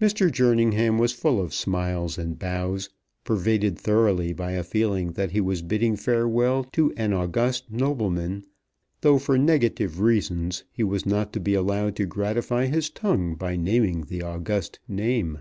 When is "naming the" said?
13.54-14.22